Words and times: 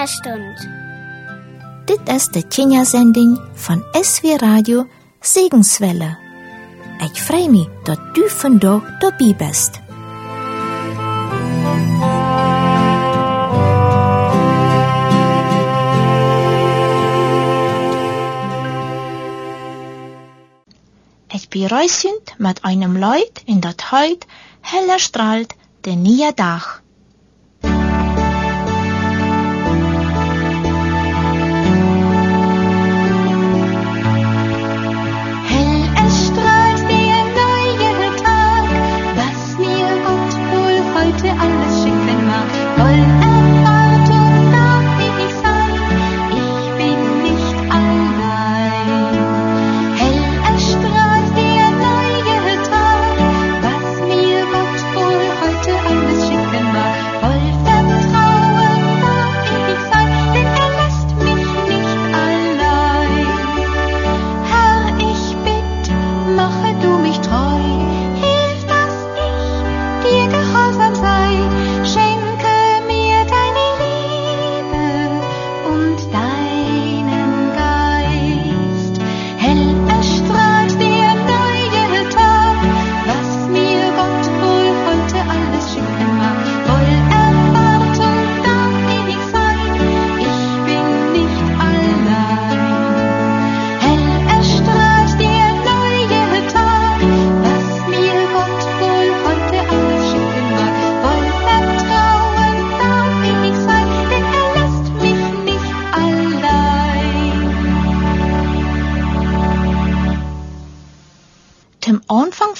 Kinderstund. 0.00 0.68
Dit 1.84 2.00
is 2.08 2.28
de 2.28 2.46
Kindersending 2.48 3.40
van 3.52 3.84
SW 3.92 4.24
Radio 4.36 4.86
Segenswelle. 5.20 6.16
Ik 6.98 7.16
freue 7.16 7.48
mich, 7.48 7.68
dat 7.82 8.14
du 8.14 8.28
vandaag 8.28 8.98
dabei 8.98 9.34
bist. 9.34 9.80
Ich 21.28 21.48
bereusend 21.48 22.34
mit 22.38 22.64
einem 22.64 22.96
Leut 22.96 23.42
in 23.44 23.60
dat 23.60 23.90
heut 23.90 24.26
heller 24.60 24.98
strahlt 24.98 25.54
der 25.80 25.96
neue 25.96 26.32
Dach. 26.34 26.80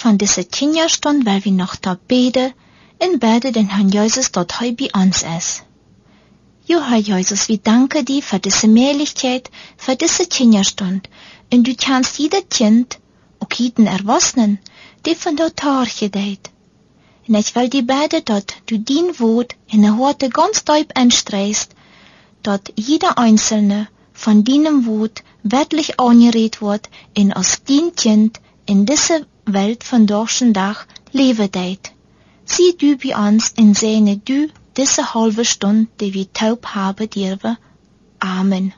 Von 0.00 0.16
dieser 0.16 0.44
Kinderstunde, 0.44 1.26
weil 1.26 1.44
wir 1.44 1.52
noch 1.52 1.76
da 1.76 1.94
beten, 2.08 2.54
in 3.00 3.18
bete 3.18 3.52
den 3.52 3.68
Herrn 3.68 3.90
Jesus 3.90 4.32
dort 4.32 4.58
heu 4.58 4.72
bei 4.72 4.88
uns 4.98 5.22
ist. 5.38 5.64
Jo, 6.64 6.80
Herr 6.80 6.96
Jesus, 6.96 7.50
wir 7.50 7.58
danken 7.58 8.06
dir 8.06 8.22
für 8.22 8.38
diese 8.38 8.66
Möglichkeit, 8.66 9.50
für 9.76 9.96
diese 9.96 10.24
Kinderstunde. 10.24 11.02
Und 11.52 11.68
du 11.68 11.74
kannst 11.74 12.18
jeder 12.18 12.40
Kind, 12.40 12.98
auch 13.40 13.52
jeden 13.54 13.86
Erwachsenen, 13.86 14.58
die 15.04 15.14
von 15.14 15.36
dort 15.36 15.58
Tarche 15.58 16.08
deit. 16.08 16.48
Und 17.28 17.34
ich 17.34 17.54
will 17.54 17.68
dir 17.68 17.86
beten, 17.86 18.22
dort 18.24 18.54
du 18.64 18.78
dein 18.78 19.20
Wort 19.20 19.54
in 19.68 19.82
der 19.82 19.98
Horte 19.98 20.30
ganz 20.30 20.64
deep 20.64 20.92
einstreist, 20.94 21.74
dort 22.42 22.72
jeder 22.74 23.18
Einzelne 23.18 23.88
von 24.14 24.44
deinem 24.44 24.86
Wort 24.86 25.24
wörtlich 25.42 26.00
angeredet 26.00 26.62
wird 26.62 26.88
und 27.18 27.34
als 27.34 27.64
dein 27.64 27.94
Kind 27.94 28.40
in 28.64 28.86
dieser 28.86 29.26
Welt 29.52 29.84
von 29.84 30.06
dorschen 30.06 30.52
Dach 30.52 30.86
leben 31.12 31.50
deit. 31.50 31.92
Sieh 32.44 32.76
du 32.76 32.96
bei 32.96 33.16
uns 33.16 33.54
und 33.58 33.76
sehne 33.76 34.18
du 34.18 34.48
diese 34.76 35.14
halbe 35.14 35.44
Stunde, 35.44 35.90
die 36.00 36.14
wir 36.14 36.32
taub 36.32 36.66
haben 36.68 37.08
dürfen. 37.08 37.56
Amen. 38.18 38.72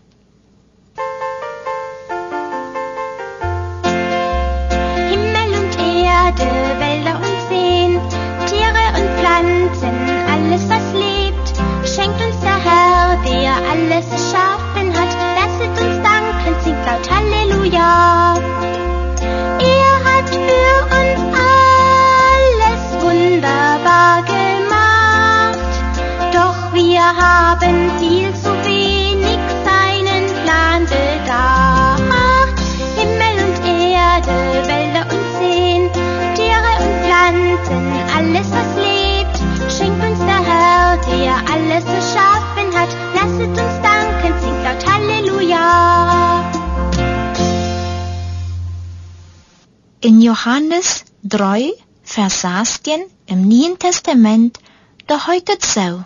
Johannes 51.32 51.72
3, 51.72 51.72
Vers 52.02 52.40
16 52.42 53.06
im 53.26 53.48
Neuen 53.48 53.78
Testament, 53.78 54.58
da 55.06 55.26
heutet 55.26 55.64
so. 55.64 56.04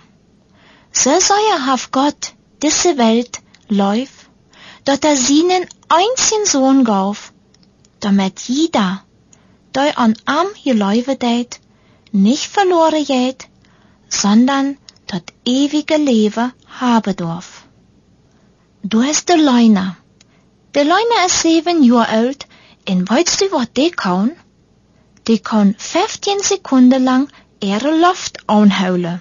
So 0.92 1.10
sehr 1.18 1.66
hat 1.66 1.90
Gott 1.90 2.34
diese 2.62 2.96
Welt 2.96 3.40
läuft, 3.68 4.30
dass 4.84 5.00
er 5.00 5.16
seinen 5.16 5.66
einzigen 5.88 6.46
Sohn 6.46 6.84
gab, 6.84 7.16
damit 8.00 8.40
jeder, 8.40 9.02
der 9.74 9.98
an 9.98 10.16
ihm 10.28 10.48
geläuft 10.64 11.24
hat, 11.24 11.60
nicht 12.12 12.46
verloren 12.46 13.04
geht, 13.04 13.48
sondern 14.08 14.78
das 15.06 15.22
ewige 15.44 15.96
Leben 15.96 16.52
haben 16.68 17.16
darf. 17.16 17.64
Du 18.82 19.02
hast 19.02 19.28
der 19.28 19.38
Leuna. 19.38 19.96
Der 20.74 20.84
Leuna 20.84 21.26
ist 21.26 21.42
sieben 21.42 21.82
Jahre 21.82 22.08
alt 22.08 22.46
und 22.88 23.08
weißt 23.10 23.40
du, 23.40 23.52
was 23.52 23.72
die 23.72 23.90
kann? 23.90 24.36
Die 25.28 25.40
kann 25.40 25.74
15 25.76 26.38
Sekunden 26.40 27.02
lang 27.02 27.28
ihre 27.60 27.90
Luft 27.98 28.48
anholen. 28.48 29.20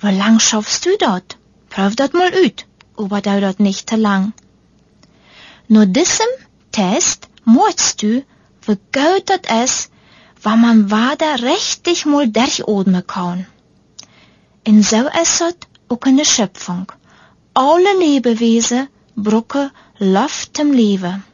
Wie 0.00 0.16
lang 0.16 0.38
schaffst 0.38 0.86
du 0.86 0.96
das? 0.98 1.22
Prüf 1.68 1.96
das 1.96 2.12
mal 2.12 2.32
aus, 2.32 2.64
aber 2.96 3.20
dauert 3.20 3.58
nicht 3.58 3.90
zu 3.90 3.96
lang. 3.96 4.32
Nach 5.66 5.86
diesem 5.86 6.26
Test 6.70 7.28
musst 7.44 8.02
du, 8.02 8.24
wie 8.66 8.78
gut 8.92 9.24
das 9.26 9.64
ist, 9.64 9.92
wenn 10.42 10.60
man 10.60 10.90
weiter 10.90 11.42
richtig 11.42 12.06
mal 12.06 12.28
durchatmen 12.28 13.06
kann. 13.06 13.46
Und 14.66 14.82
so 14.84 15.08
ist 15.22 15.40
es 15.40 15.54
auch 15.88 16.06
in 16.06 16.18
der 16.18 16.24
Schöpfung. 16.24 16.92
Alle 17.54 17.98
Lebewesen 17.98 18.88
brauchen 19.16 19.70
Luft 19.98 20.56
zum 20.56 20.72
Leben. 20.72 21.24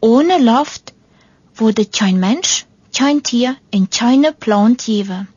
Ohne 0.00 0.38
Luft 0.38 0.94
würde 1.54 1.86
kein 1.86 2.18
Mensch, 2.18 2.66
kein 2.92 3.22
Tier 3.22 3.56
und 3.72 3.90
keine 3.90 4.32
Plant 4.32 4.84
geben. 4.84 5.28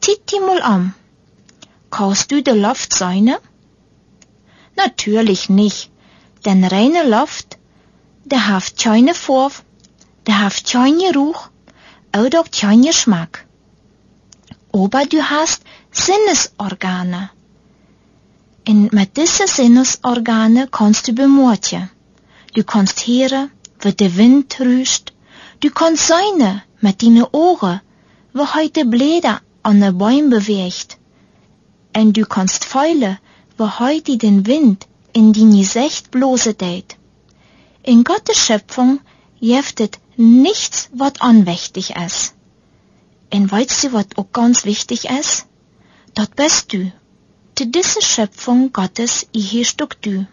Tiet 0.00 0.32
die 0.32 0.40
mal 0.40 0.60
an. 0.62 0.94
Kannst 1.90 2.32
du 2.32 2.42
die 2.42 2.50
Luft 2.50 2.92
sein? 2.94 3.34
Natürlich 4.76 5.48
nicht, 5.48 5.90
denn 6.44 6.64
reine 6.64 7.08
Luft, 7.08 7.58
der 8.24 8.48
hat 8.48 8.78
keine 8.78 9.14
Farbe, 9.14 9.54
der 10.26 10.40
hat 10.40 10.64
keinen 10.64 10.98
Geruch 10.98 11.50
oder 12.16 12.44
keinen 12.44 12.82
Geschmack. 12.82 13.46
Aber 14.72 15.04
du 15.04 15.22
hast 15.22 15.62
Sinnesorgane. 15.90 17.30
Und 18.66 18.92
mit 18.92 19.16
diesen 19.16 19.46
Sinnesorgane 19.46 20.68
kannst 20.68 21.08
du 21.08 21.12
bemerken. 21.12 21.90
Du 22.54 22.64
kannst 22.64 23.06
hören, 23.06 23.50
wie 23.80 23.92
der 23.92 24.16
Wind 24.16 24.58
rüscht. 24.60 25.12
Du 25.60 25.70
kannst 25.70 26.06
sehen 26.06 26.62
mit 26.82 27.02
deinen 27.02 27.24
Ohren, 27.32 27.80
wie 28.34 28.54
heute 28.54 28.84
Blätter 28.84 29.40
an 29.62 29.80
den 29.80 29.96
Bäumen 29.96 30.30
bewegt. 30.30 30.98
Und 31.96 32.16
du 32.16 32.24
kannst 32.26 32.64
fühlen, 32.64 33.18
wo 33.56 33.78
heute 33.78 34.16
den 34.16 34.46
Wind 34.46 34.86
in 35.12 35.32
die 35.32 35.44
Nisecht 35.44 36.10
blose 36.10 36.54
deed. 36.54 36.96
In 37.82 38.04
Gottes 38.04 38.38
Schöpfung 38.38 39.00
jeftet 39.38 39.98
nichts, 40.16 40.88
wat 40.92 41.22
anwichtig 41.22 41.94
is. 41.96 42.34
En 43.30 43.50
weißt 43.50 43.84
du, 43.84 43.92
wat 43.92 44.18
auch 44.18 44.30
ganz 44.32 44.64
wichtig 44.64 45.08
is? 45.08 45.46
Dat 46.14 46.36
bist 46.36 46.72
du. 46.72 46.92
Zu 47.54 47.66
dieser 47.66 48.02
Schöpfung 48.02 48.72
Gottes 48.72 49.26
gehörst 49.32 49.82
auch 49.82 49.94
du. 50.00 50.26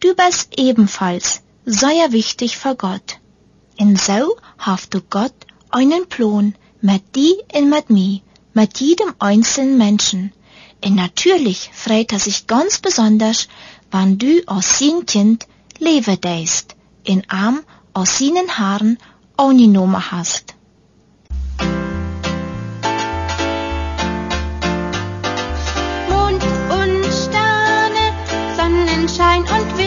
Du 0.00 0.14
bist 0.14 0.58
ebenfalls 0.58 1.42
sehr 1.64 2.12
wichtig 2.12 2.56
für 2.56 2.74
Gott. 2.74 3.18
Und 3.78 4.00
so 4.00 4.36
hast 4.58 4.94
du 4.94 5.00
Gott 5.00 5.34
einen 5.70 6.08
Plan 6.08 6.54
mit 6.80 7.14
dir 7.14 7.36
und 7.54 7.70
mit 7.70 7.90
mir, 7.90 8.20
mit 8.54 8.80
jedem 8.80 9.14
einzelnen 9.18 9.78
Menschen. 9.78 10.32
Und 10.84 10.94
natürlich 10.94 11.70
freut 11.72 12.12
er 12.12 12.18
sich 12.18 12.46
ganz 12.46 12.78
besonders, 12.78 13.48
wenn 13.90 14.18
du 14.18 14.42
als 14.46 14.78
sein 14.78 15.06
Kind 15.06 15.46
leben 15.78 16.20
deist, 16.20 16.76
in 17.04 17.28
Arm 17.28 17.60
aus 17.92 18.18
seinen 18.18 18.58
Haaren 18.58 18.98
angenommen 19.36 20.10
hast. 20.10 20.54
Mond 26.08 26.42
und 26.70 27.04
Sterne, 27.12 28.04
Sonnenschein 28.56 29.42
und 29.42 29.78
Wind, 29.78 29.85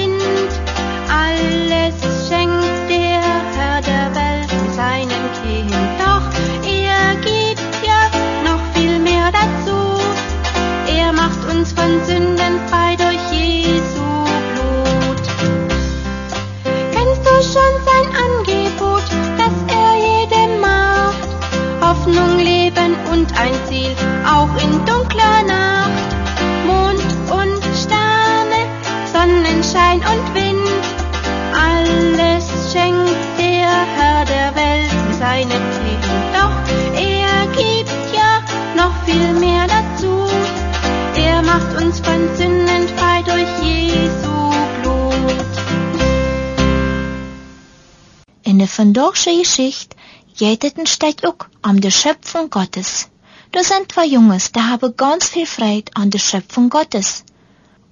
Der 48.80 48.86
vandaagse 48.86 49.38
Geschichte 49.38 49.98
een 50.40 50.88
steht 50.88 51.26
ook 51.26 51.50
um 51.62 51.82
die 51.82 51.92
Schöpfung 51.92 52.50
Gottes. 52.50 53.10
Da 53.52 53.62
sind 53.62 53.92
zwei 53.92 54.06
Jungs, 54.06 54.54
die 54.54 54.62
haben 54.62 54.96
ganz 54.96 55.28
viel 55.28 55.46
Freude 55.46 55.92
an 55.96 56.12
der 56.12 56.20
Schöpfung 56.20 56.70
Gottes. 56.70 57.26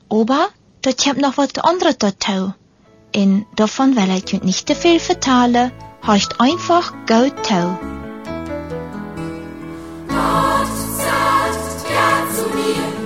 Aber 0.08 0.48
dort 0.84 1.04
kommt 1.04 1.20
noch 1.20 1.36
was 1.36 1.58
anderes 1.58 1.98
dazu. 1.98 2.54
Und 3.14 3.46
davon 3.58 3.98
will 3.98 4.16
ich 4.16 4.42
nicht 4.44 4.70
zu 4.70 4.76
viel 4.76 5.02
vertellen, 5.02 5.74
heißt 6.04 6.40
einfach 6.40 6.94
Go 7.06 7.32
To. 7.48 7.78
Gott 10.08 10.74
sagt 11.04 11.86
ja 11.96 12.10
zu 12.34 12.44
mir, 12.56 12.97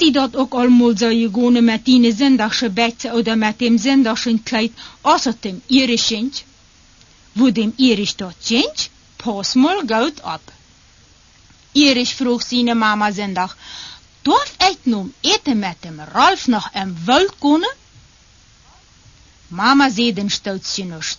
Die 0.00 0.12
dort 0.12 0.36
ook 0.36 0.54
zo 0.96 1.08
gegaan 1.08 1.64
met 1.64 1.84
die 1.84 2.14
zondagse 2.16 2.70
bed 2.70 3.04
oder 3.12 3.38
met 3.38 3.58
dem 3.58 3.78
zondagse 3.78 4.38
Kleid, 4.42 4.72
außer 5.00 5.34
dem 5.40 5.62
irischen? 5.66 6.32
Wo 7.32 7.50
dem 7.50 7.72
irisch 7.76 8.16
dort 8.16 8.36
sind, 8.40 8.90
pass 9.16 9.54
mal 9.54 9.80
gut 9.86 10.20
ab. 10.20 10.52
Irisch 11.72 12.14
vroeg 12.14 12.42
seine 12.42 12.74
Mama 12.74 13.12
zondag, 13.12 13.56
darf 14.22 14.52
ich 14.70 14.78
nun 14.82 15.14
eten 15.20 15.58
mit 15.58 15.84
dem 15.84 16.00
Ralf 16.00 16.48
noch 16.48 16.74
im 16.74 16.96
Wald 17.06 17.34
gehen? 17.40 17.64
Mama 19.50 19.90
zei 19.90 20.12
den 20.12 20.30
Stolzje 20.30 20.84
nicht. 20.84 21.18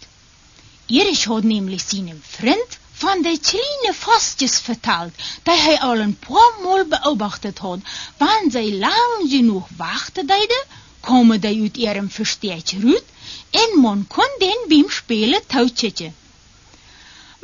Irisch 0.88 1.28
hat 1.28 1.44
nämlich 1.44 1.84
seinem 1.84 2.22
Freund 2.22 2.79
wann 3.02 3.24
déi 3.26 3.38
Tline 3.50 3.94
fastjes 3.94 4.56
vertalt, 4.66 5.16
déi 5.48 5.58
hei 5.66 5.78
allen 5.90 6.14
Promolll 6.26 6.88
beobachtet 6.94 7.60
hot, 7.66 7.82
wann 8.20 8.52
sei 8.52 8.70
lang 8.84 9.28
genug 9.32 9.68
warte 9.82 10.26
deide, 10.32 10.60
komme 11.02 11.38
déi 11.46 11.56
ut 11.66 11.78
ihrem 11.78 12.10
versteet 12.18 12.76
rüt, 12.84 13.08
en 13.64 13.78
mon 13.84 14.06
kon 14.16 14.34
den 14.44 14.68
bim 14.72 14.90
spele 15.00 15.40
tautschetje. 15.54 16.12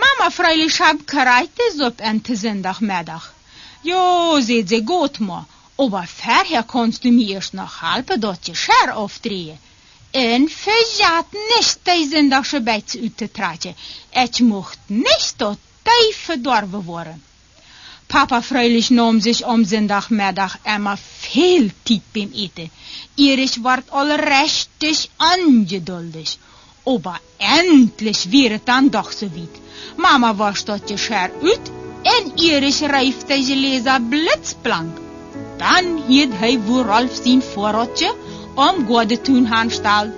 Mama 0.02 0.30
freilich 0.38 0.80
hab 0.84 1.06
kareite 1.12 1.68
sop 1.78 2.02
ente 2.12 2.36
sendach 2.36 2.82
medach. 2.90 3.28
Jo 3.90 4.40
seet 4.48 4.70
se 4.70 4.80
got 4.82 5.20
ma, 5.20 5.40
ober 5.78 6.08
verher 6.08 6.64
konst 6.74 7.04
du 7.04 7.12
mirch 7.12 7.54
nach 7.54 7.82
halbe 7.82 8.18
dotje 8.18 8.56
Scher 8.56 8.96
aufdrehe. 9.04 9.58
En 10.16 10.50
verjaat 10.50 11.26
niet 11.32 11.80
die 11.84 12.10
zondagse 12.10 12.62
bijts 12.62 12.98
uit 12.98 13.18
te 13.18 13.32
traatje. 13.32 13.74
Het 14.10 14.40
mocht 14.40 14.78
niet 14.86 15.34
tot 15.38 15.58
die 15.84 16.16
verdorven 16.16 16.84
worden. 16.84 17.24
Papa 18.08 18.42
freilich 18.42 18.90
nam 18.90 19.20
sich 19.20 19.44
am 19.44 19.66
Sonntagmittag 19.66 20.58
immer 20.64 20.98
viel 21.20 21.72
Zeit 21.84 22.02
beim 22.14 22.32
Eten. 22.34 22.72
Erich 23.16 23.58
ward 23.62 23.90
all 23.92 24.12
richtig 24.12 25.10
ungeduldig. 25.18 26.38
Aber 26.86 27.20
endlich 27.38 28.32
wäre 28.32 28.60
dann 28.64 28.90
doch 28.92 29.12
so 29.12 29.28
weit. 29.36 29.56
Mama 29.98 30.36
was 30.36 30.64
dat 30.66 30.90
je 30.90 30.98
scher 30.98 31.32
uit 31.42 31.72
en 32.04 32.32
Erich 32.36 32.80
reif 32.80 33.26
deze 33.26 33.56
lezer 33.56 34.02
blitzblank. 34.02 34.98
Dan 35.58 36.04
hield 36.08 36.34
hij 36.38 36.60
voor 36.66 36.86
Ralf 36.86 37.20
zijn 37.24 37.42
voorraadje 37.42 38.16
omgoade 38.56 39.18
tun 39.18 39.46
hanstal. 39.46 40.12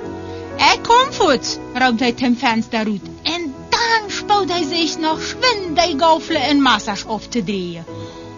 E 0.57 0.77
komfut, 0.87 1.59
raubt 1.79 2.01
ei 2.01 2.11
dem 2.11 2.35
Fenster 2.35 2.87
ut, 2.87 3.05
en 3.23 3.53
dann 3.71 4.09
spaut 4.09 4.49
ei 4.49 4.63
sich 4.63 4.97
noch 4.97 5.21
schwind 5.21 5.77
ei 5.77 5.93
Gaufle 5.93 6.39
en 6.39 6.61
Massasch 6.61 7.05
aufzudrehe. 7.05 7.85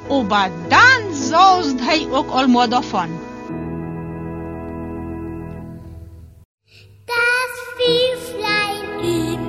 Ober 0.10 0.50
dann 0.70 1.14
sollst 1.14 1.80
ei 1.88 2.08
ook 2.12 2.34
allmo 2.34 2.68
davon. 2.68 3.10
Das 7.08 7.54
Vielflein 7.78 8.84
übt 9.04 9.49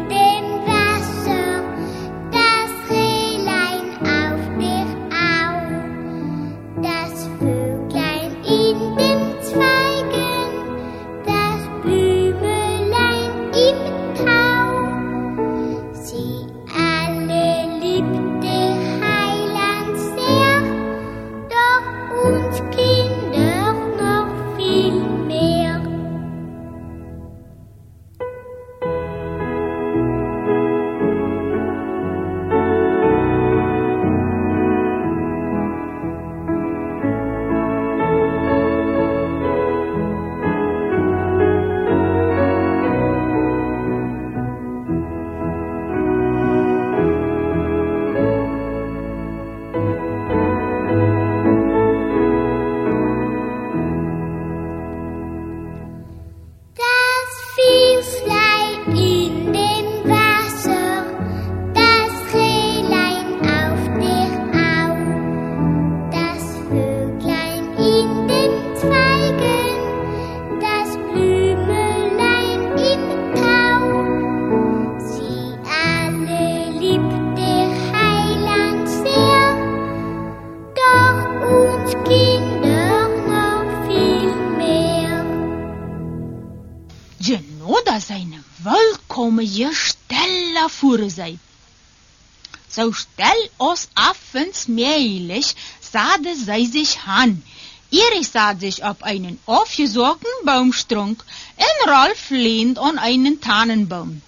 Zo 92.75 92.93
stel 92.93 93.41
ons 93.57 93.89
affens 93.95 94.67
meilig, 94.67 95.55
sade 95.93 96.35
zij 96.45 96.65
sich 96.73 96.99
an. 97.07 97.43
Erich 97.91 98.29
sah 98.29 98.55
sich 98.57 98.85
auf 98.85 99.03
einen 99.03 99.41
aufgesorgten 99.47 100.31
Baumstrunk 100.45 101.25
und 101.57 101.91
Ralf 101.91 102.31
lehnt 102.31 102.79
an 102.79 102.99
einen 102.99 103.41
Tannenbaum. 103.41 104.23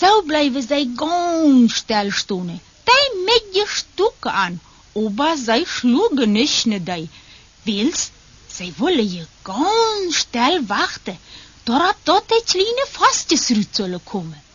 So 0.00 0.22
bleiben 0.22 0.62
sie 0.62 0.94
ganz 0.94 1.72
still 1.72 2.12
stehen, 2.12 2.60
die 2.88 3.24
mit 3.24 3.68
Stücke 3.68 4.30
an, 4.30 4.60
aber 4.94 5.36
sie 5.36 5.66
schlugen 5.66 6.32
nicht 6.32 6.66
ne 6.66 6.80
die, 6.80 7.08
weil's 7.64 8.12
sie 8.48 8.72
wollen 8.78 9.08
je 9.14 9.24
ganz 9.42 10.14
still 10.22 10.68
warten, 10.68 11.18
dorab 11.64 11.96
dort 12.04 12.30
die 12.30 12.44
kleine 12.50 13.66
sollen 13.72 14.00
kommen. 14.04 14.45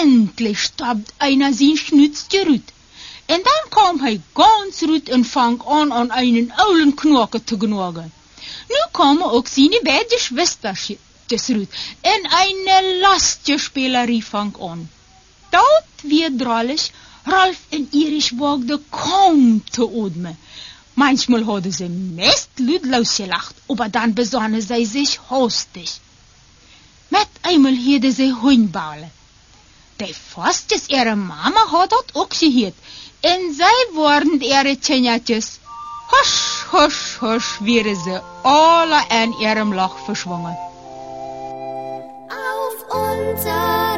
Endlich 0.00 0.60
stoppt 0.60 1.12
einer 1.18 1.52
sein 1.52 1.76
Schnutzje 1.76 2.46
rut. 2.46 2.68
En 3.26 3.40
dan 3.48 3.62
kwam 3.68 4.00
hij 4.00 4.20
ganz 4.32 4.80
rut 4.80 5.08
en 5.08 5.24
fang 5.24 5.62
an 5.62 5.92
an 5.92 6.10
einen 6.10 6.52
oulen 6.56 6.94
knoken 6.94 7.44
te 7.44 7.56
gnagen. 7.58 8.12
Nu 8.68 8.80
kwamen 8.92 9.30
ook 9.30 9.48
zijn 9.48 9.78
beide 9.82 10.18
schwestertjes 10.18 11.46
rut 11.46 11.74
en 12.00 12.30
eine 12.30 12.98
lastje 13.00 13.58
spelerie 13.58 14.22
fang 14.22 14.56
an. 14.58 14.90
Dat 15.50 15.84
weer 16.02 16.36
drollig, 16.36 16.90
Ralf 17.24 17.60
en 17.68 17.88
Erich 17.92 18.30
wagden 18.36 18.84
kaum 18.90 19.62
te 19.70 19.84
atmen. 20.04 20.38
Manchmal 20.94 21.44
hadden 21.44 21.72
sie 21.72 21.88
mest 21.88 22.48
ludloos 22.56 23.16
gelacht, 23.16 23.54
aber 23.68 23.88
dann 23.88 24.14
besonnen 24.14 24.60
sie 24.60 24.84
sich 24.84 25.20
hastig. 25.30 26.00
Met 27.08 27.28
einmal 27.42 27.74
hielden 27.74 28.12
sie 28.12 28.32
Hundballen. 28.32 29.10
Die 30.02 30.14
Fastjes 30.14 30.88
ihre 30.88 31.14
Mama 31.14 31.66
hat 31.70 31.90
dat 31.90 32.04
ook 32.12 32.34
geheet. 32.34 32.74
En 33.20 33.54
zij 33.54 33.86
waren 33.92 34.40
ihre 34.40 34.78
Tjenjatjes. 34.78 35.58
Husch, 36.10 36.64
husch, 36.70 37.20
husch, 37.20 37.60
wären 37.60 37.96
sie 37.96 38.20
alle 38.42 39.04
in 39.08 39.32
ihrem 39.38 39.72
Lach 39.72 39.96
verschwungen. 40.04 40.58
Auf 42.28 42.76
unserer 42.90 43.91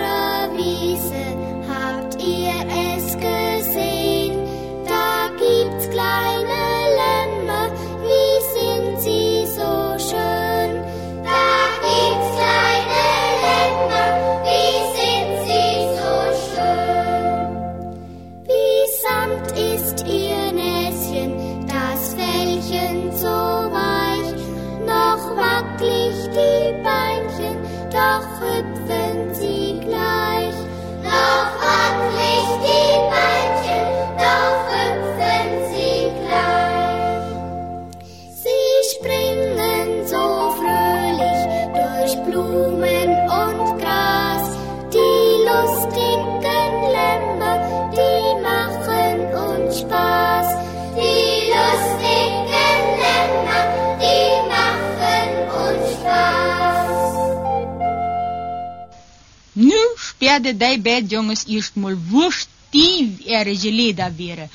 speelden 60.34 60.58
die 60.58 60.78
beide 60.80 61.06
jongens 61.06 61.44
eerst 61.46 61.76
mal 61.76 61.96
woest 62.10 62.48
die 62.70 63.18
ihre 63.24 63.56
geleden 63.56 64.16
wären. 64.16 64.50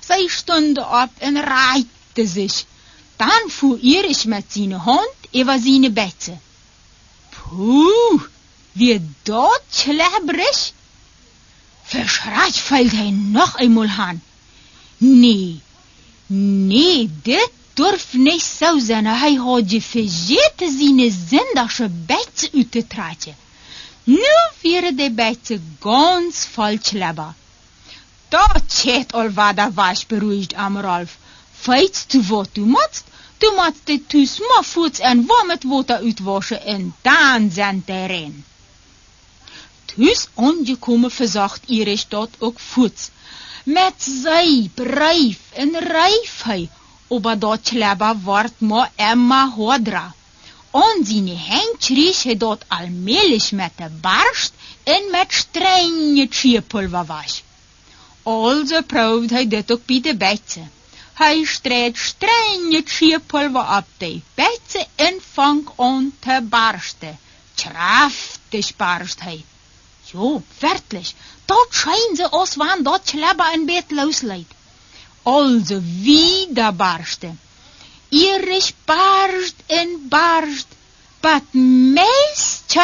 Sie 0.00 0.28
stonden 0.28 0.84
op 1.02 1.10
en 1.18 1.36
reihten 1.36 2.26
sich. 2.26 2.66
Dann 3.16 3.50
fuhr 3.50 3.78
Erich 3.82 4.24
mit 4.24 4.52
seiner 4.52 4.84
Hand 4.84 5.18
über 5.32 5.58
seine 5.58 5.90
Betze. 5.90 6.38
Puh, 7.30 8.20
wie 8.74 9.00
dort 9.24 9.62
schlebrig. 9.70 10.72
Verschreit 11.84 12.56
fällt 12.56 12.92
er 12.92 13.12
noch 13.12 13.54
einmal 13.56 13.88
an. 13.88 14.20
Nee, 14.98 15.60
nee, 16.26 17.08
dit 17.22 17.50
durf 17.74 18.12
niet 18.12 18.42
zo 18.42 18.78
zijn. 18.78 19.06
Hij 19.06 19.34
had 19.34 19.70
je 19.70 19.82
vergeten 19.82 20.78
zijn 20.78 21.12
zindagse 21.28 21.90
beetje 22.06 22.50
uit 22.54 22.70
te 22.72 22.86
trekken. 22.86 23.36
Nu 24.04 24.34
wäre 24.62 24.94
de 24.94 25.10
beetje 25.10 25.60
ganz 25.80 26.44
falsch 26.44 26.92
chet 28.68 29.12
al 29.12 29.30
wat 29.30 29.56
dat 29.56 29.74
was, 29.74 30.06
beruhigt 30.06 30.54
am 30.54 30.76
Ralf. 30.78 31.16
Feits 31.60 32.06
du 32.06 32.22
wat 32.22 32.48
du 32.52 32.64
machst, 32.64 33.04
du 33.38 33.50
machst 33.56 33.86
de 33.86 34.06
tu 34.06 34.26
små 34.26 34.62
voets 34.62 34.98
en 34.98 35.26
wat 35.26 35.46
met 35.46 35.64
water 35.64 35.96
uitwaschen 35.96 36.62
en 36.64 36.94
dan 37.02 37.50
zijn 37.50 37.82
de 37.86 38.06
rein. 38.06 38.44
Thuis 39.84 40.28
aangekomen 40.34 41.10
verzacht 41.10 41.68
Iris 41.68 42.08
dat 42.08 42.30
ook 42.38 42.58
voets. 42.60 43.10
Met 43.64 43.94
zij, 44.22 44.70
breif 44.74 45.38
en 45.52 45.70
hij, 46.42 46.68
oba 47.08 47.36
dat 47.36 47.60
chleba 47.62 48.16
wordt 48.16 48.60
maar 48.60 48.90
emma 48.96 49.50
hodra. 49.50 50.14
und 50.72 51.06
seine 51.06 51.34
Hände 51.34 51.88
riecht 51.90 52.26
er 52.26 52.36
dort 52.36 52.64
allmählich 52.68 53.52
mit 53.52 53.72
der 53.78 53.90
Barst 53.90 54.54
und 54.86 55.12
mit 55.12 55.32
strengen 55.32 56.30
Tierpulver 56.30 57.08
wasch. 57.08 57.42
Also 58.24 58.82
probt 58.82 59.32
er 59.32 59.46
das 59.46 59.70
auch 59.76 59.82
bei 59.88 59.98
den 59.98 60.18
Betzen. 60.18 60.70
Er 61.18 61.46
streht 61.46 61.98
strenge 61.98 62.84
Tierpulver 62.84 63.68
ab 63.68 63.86
die 64.00 64.22
Betzen 64.36 64.86
und 65.06 65.22
fängt 65.22 65.78
an 65.78 66.12
zu 66.24 66.40
barsten. 66.42 67.18
Kraftig 67.56 68.76
barst 68.76 69.20
er. 69.26 69.42
Jo, 70.12 70.42
wirklich, 70.60 71.14
dort 71.46 71.74
scheinen 71.74 72.16
sie 72.16 72.32
aus, 72.32 72.58
wann 72.58 72.84
dort 72.84 73.08
Schlepper 73.10 73.46
ein 73.52 73.66
Bett 73.66 73.90
losleitet. 73.90 74.46
Also 75.24 75.82
wieder 75.82 76.72
barsten. 76.72 77.38
Irisch 78.10 78.74
barst 78.86 79.56
en 79.66 80.08
barst, 80.08 80.66
but 81.22 81.54
meist 81.54 82.74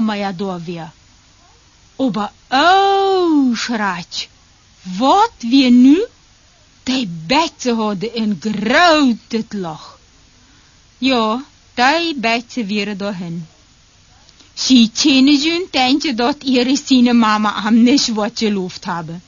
mehr 0.00 0.32
da 0.32 0.66
wir. 0.66 0.92
Aber 1.98 2.32
oh, 2.50 3.54
schreit, 3.54 4.28
wat 4.98 5.36
wir 5.40 5.70
nu? 5.70 5.98
Die 6.86 7.06
Bette 7.06 7.76
hadden 7.76 8.10
een 8.14 8.40
groot 8.40 9.52
loch. 9.52 9.96
Ja, 10.98 11.42
die 11.76 12.14
Bette 12.14 12.66
weer 12.66 12.96
dahin. 12.96 13.46
Sie 14.54 14.88
kennen 14.88 15.40
schon 15.40 15.70
denken, 15.72 16.16
dass 16.16 16.36
ihre 16.42 16.76
seine 16.76 17.14
Mama 17.14 17.64
am 17.66 17.82
nicht 17.82 18.16
was 18.16 18.34
geluft 18.34 18.86
habe. 18.86 19.20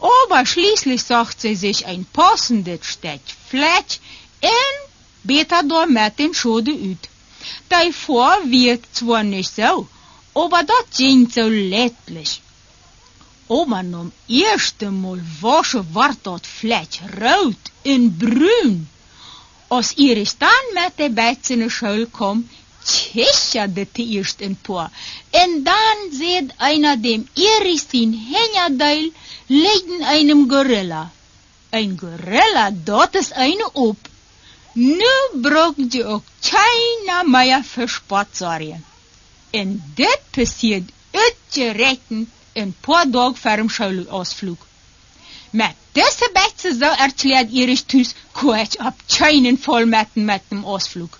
Aber 0.00 0.46
schließlich 0.46 1.02
sagt 1.02 1.40
sie 1.40 1.56
sich 1.56 1.86
ein 1.86 2.04
passendes 2.12 2.86
Stück 2.86 3.20
Fleisch 3.48 4.00
beter 5.22 5.62
da 5.62 5.86
mit 5.86 6.18
den 6.18 6.34
Schode 6.34 6.72
ut. 6.72 7.02
Davor 7.68 8.36
wird 8.44 8.82
zwar 8.92 9.22
nicht 9.22 9.54
so, 9.54 9.88
aber 10.34 10.62
das 10.70 10.96
ging 10.96 11.28
so 11.30 11.46
lettlich. 11.48 12.40
Aber 13.48 13.82
nom 13.82 14.12
erste 14.28 14.90
Mal 14.90 15.20
wasche 15.40 15.82
war 15.94 16.14
dat 16.22 16.46
Fleisch 16.46 17.00
rot 17.20 17.64
und 17.84 18.18
brun. 18.18 18.88
Als 19.68 19.96
Iris 19.96 20.36
dann 20.38 20.66
mit 20.74 20.98
der 20.98 21.10
Beiz 21.10 21.50
in 21.50 21.60
de 21.60 21.70
Schule 21.70 22.06
kom, 22.06 22.48
kicherde 22.86 23.86
die 23.96 24.08
eerst 24.16 24.40
een 24.40 24.56
paar. 24.66 24.90
En 25.30 25.50
dan 25.64 25.98
zet 26.20 26.48
einer 26.58 26.96
dem 26.96 27.28
Iris 27.34 27.86
den 27.88 28.12
Hängerdeil 28.34 29.12
legen 29.46 30.02
einem 30.02 30.48
Gorilla. 30.48 31.10
Ein 31.70 31.96
Gorilla, 31.96 32.70
dat 32.84 33.14
is 33.14 33.32
eine 33.32 33.68
op. 33.72 34.09
Nu 34.72 35.12
braucht 35.32 35.92
je 35.92 36.04
ook 36.04 36.22
keiner 36.40 37.28
mehr 37.28 37.64
für 37.64 37.88
Sportsorgen. 37.88 38.84
En 39.50 39.92
dit 39.94 40.20
passiert 40.30 40.90
uitgerekend 41.10 42.28
een 42.52 42.74
paar 42.80 43.10
Tage 43.10 43.34
vor 43.34 43.56
dem 43.56 43.70
Schulausflug. 43.70 44.58
Met 45.50 45.74
deze 45.92 46.30
Betze 46.32 46.74
so 46.74 46.86
erklärt 46.86 47.50
Iris 47.50 47.82
Tüß 47.86 48.14
kurz 48.32 48.76
ab 48.76 48.94
keinen 49.08 49.58
Vollmetten 49.58 50.24
mit 50.24 50.42
dem 50.50 50.64
Ausflug. 50.64 51.18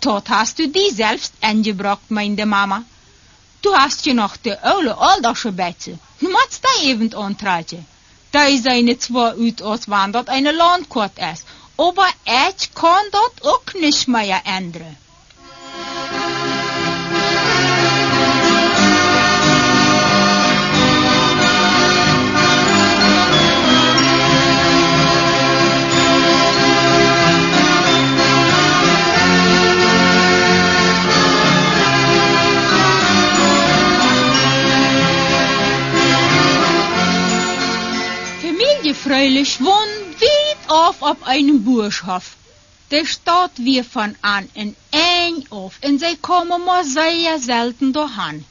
Tot 0.00 0.28
hast 0.28 0.58
du 0.58 0.68
die 0.68 0.90
selbst 0.94 1.32
angebracht, 1.40 2.10
meinte 2.10 2.46
Mama. 2.46 2.84
Du 3.62 3.74
hast 3.74 4.04
je 4.04 4.12
noch 4.12 4.36
die 4.36 4.56
oude 4.62 4.94
aldagsche 4.94 5.52
Betze. 5.52 5.98
Nu 6.20 6.28
machst 6.28 6.62
da 6.62 6.82
eben 6.82 7.14
antratje. 7.14 7.84
Da 8.30 8.44
is 8.44 8.66
eine 8.66 8.96
als 9.62 9.88
wann 9.88 10.12
dat 10.12 10.28
eine 10.28 10.52
Landkort 10.52 11.18
ist, 11.18 11.44
aber 11.78 12.08
ich 12.26 12.74
kann 12.74 13.04
dat 13.12 13.46
auch 13.46 13.74
nicht 13.74 14.08
mehr 14.08 14.42
ändern. 14.44 14.96
Familie 38.42 38.94
Freilich 38.94 39.60
wohnt 39.60 39.97
weit 40.68 40.70
auf 40.70 41.02
auf 41.02 41.22
einem 41.24 41.64
Burschhof. 41.64 42.36
Der 42.90 43.04
Stadt 43.04 43.52
wir 43.56 43.84
von 43.84 44.14
an 44.22 44.48
in 44.54 44.74
eng 44.90 45.44
auf 45.50 45.74
und 45.84 45.98
sie 45.98 46.16
kommen 46.16 46.64
mal 46.64 46.84
sehr 46.84 47.38
selten 47.38 47.92
dahin. 47.92 48.44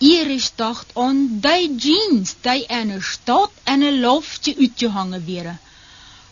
Iris 0.00 0.54
dacht 0.56 0.96
an 0.96 1.42
die 1.42 1.76
Jeans, 1.76 2.36
die 2.44 2.68
eine 2.70 3.02
Stadt 3.02 3.50
eine 3.64 3.90
Luftje 3.90 4.56
uitgehangen 4.58 5.26
wäre. 5.26 5.58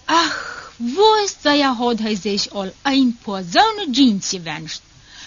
Ach, 0.07 0.37
wo 0.79 1.25
ist 1.25 1.45
der 1.45 1.79
hat 1.79 2.01
hij 2.01 2.17
sich 2.17 2.53
al 2.53 2.73
ein 2.85 3.17
paar 3.25 3.43
zo'n 3.43 3.93
Jeans 3.93 4.31
gewünscht. 4.31 4.83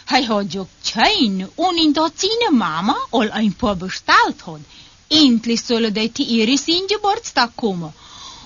Hij 0.06 0.26
had 0.28 0.67
keine 0.93 1.50
und 1.56 1.78
in 1.78 1.93
dat 1.93 2.13
seine 2.19 2.52
Mama 2.56 2.95
al 3.12 3.32
ein 3.32 3.54
paar 3.54 3.76
bestellt 3.76 4.45
hat. 4.45 4.62
Endlich 5.10 5.62
sollen 5.65 5.93
die 5.93 6.39
Iris 6.39 6.67
in 6.67 6.88
Geburtstag 6.88 7.56
kommen. 7.56 7.93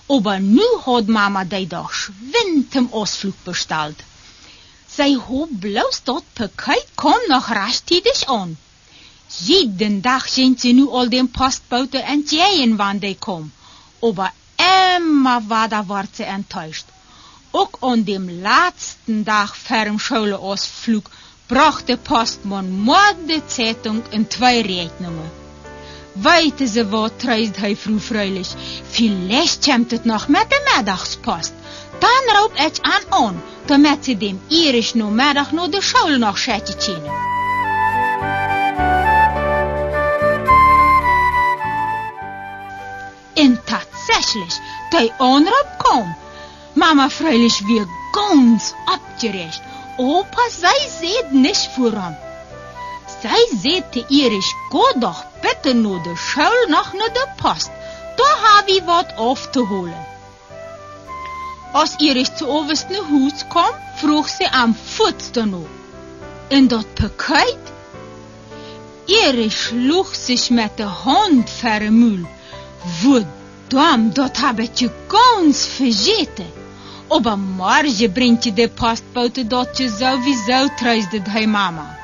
Aber 0.07 0.39
nu 0.39 0.67
hat 0.85 1.07
Mama 1.07 1.45
die 1.45 1.67
doch 1.67 1.91
schwind 1.91 2.75
im 2.75 2.91
Ausflug 2.91 3.43
bestellt. 3.45 3.97
Sie 4.87 5.17
hat 5.17 5.49
bloß 5.61 6.03
dort 6.05 6.35
Paket 6.35 6.87
kom 6.95 7.21
noch 7.29 7.49
rechtzeitig 7.49 8.29
an. 8.29 8.57
Jeden 9.39 10.03
Tag 10.03 10.27
sind 10.27 10.59
sie 10.59 10.73
nu 10.73 10.91
al 10.91 11.09
den 11.09 11.31
Postbote 11.31 11.99
entgegen, 12.03 12.77
wann 12.77 12.99
die 12.99 13.15
kom. 13.15 13.51
Aber 14.01 14.31
immer 14.91 15.49
war 15.49 15.67
da 15.67 15.87
war 15.89 16.05
sie 16.11 16.23
enttäuscht. 16.23 16.85
Auch 17.51 17.81
an 17.81 18.05
dem 18.05 18.29
letzten 18.29 19.25
Tag 19.25 19.55
vor 19.55 19.85
dem 19.85 19.99
Schulausflug 19.99 21.09
brachte 21.47 21.97
Postmann 21.97 22.71
morgen 22.83 23.27
die 23.27 23.45
Zeitung 23.47 24.03
in 24.11 24.29
zwei 24.29 24.61
Rechnungen. 24.61 25.42
Weite 26.13 26.67
ze 26.67 26.89
wat 26.89 27.19
treist 27.19 27.57
hij 27.57 27.75
vroeg 27.75 28.03
freilich. 28.03 28.49
Vielleicht 28.89 29.65
kommt 29.65 29.91
het 29.91 30.05
noch 30.05 30.27
mit 30.27 30.45
der 30.49 30.75
Middagspost. 30.75 31.53
Dann 31.99 32.35
raubt 32.35 32.59
ich 32.59 32.81
an 32.81 33.03
an, 33.09 33.41
damit 33.65 34.03
sie 34.03 34.17
dem 34.17 34.39
Irisch 34.49 34.93
no 34.93 35.09
Mittag 35.09 35.51
no 35.51 35.67
de 35.67 35.81
Schule 35.81 36.17
noch 36.17 36.37
schätze 36.37 36.75
können. 36.77 37.11
Und 43.35 43.59
tatsächlich, 43.65 44.53
der 44.91 45.19
Anruf 45.19 45.69
kam. 45.83 46.15
Mama 46.75 47.09
freilich 47.09 47.61
wir 47.67 47.87
ganz 48.13 48.75
abgerecht. 48.85 49.61
Opa 49.97 50.41
sei 50.49 50.77
seht 50.99 51.31
nicht 51.33 51.71
voran. 51.75 52.15
Zij 53.23 53.47
zette 53.61 54.05
Iris, 54.07 54.55
doch 54.99 55.25
bitte 55.41 55.73
nur 55.73 56.01
de 56.01 56.15
Schule 56.15 56.65
noch 56.67 56.93
naar 56.93 57.13
de 57.13 57.27
Post. 57.41 57.71
Da 58.15 58.23
hab 58.41 58.67
ich 58.67 58.83
wat 58.85 59.17
auf 59.17 59.49
zu 59.51 59.69
holen. 59.69 60.05
Als 61.71 61.95
Iris 61.99 62.31
zu 62.37 62.47
obersten 62.47 62.97
Hus 63.09 63.45
kom, 63.47 63.73
vroeg 63.95 64.27
sie 64.27 64.47
am 64.51 64.75
voetste 64.75 65.45
noch. 65.45 65.69
In 66.49 66.67
dat 66.67 66.93
Paket? 66.95 67.63
Iris 69.05 69.53
schlug 69.53 70.15
sich 70.15 70.49
mit 70.49 70.77
der 70.77 71.05
Hand 71.05 71.49
Müll. 71.89 72.25
Verdammt, 73.01 74.17
dat 74.17 74.37
ich 74.57 74.79
je 74.79 74.89
ganz 75.07 75.65
vergeten. 75.65 76.51
Aber 77.09 77.37
morgen 77.37 78.11
bringt 78.13 78.43
je 78.43 78.53
de 78.53 78.69
postbote 78.69 79.47
dat 79.47 79.77
je 79.77 79.89
sowieso 79.89 80.67
treusdet 80.75 81.27
hij 81.27 81.47
mama. 81.47 82.02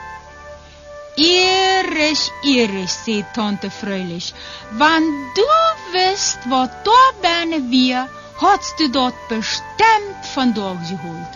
Iris, 1.19 2.31
Iris, 2.43 3.05
sagt 3.05 3.35
Tante 3.35 3.69
fröhlich, 3.69 4.33
wann 4.71 5.03
du 5.35 5.47
wisst, 5.93 6.39
was 6.49 6.69
da 6.85 7.01
bene 7.21 7.69
wir, 7.69 8.07
Hast 8.41 8.79
du 8.79 8.87
dort 8.87 9.15
bestimmt 9.27 10.25
von 10.33 10.53
dort 10.53 10.79
geholt. 10.87 11.31